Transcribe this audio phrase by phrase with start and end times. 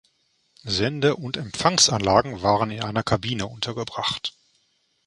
[0.63, 4.33] Sende- und Empfangsanlagen waren in einer Kabine untergebracht.